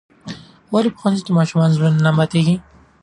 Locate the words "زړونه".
1.75-1.99